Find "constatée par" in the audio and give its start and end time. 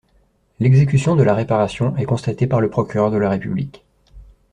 2.05-2.59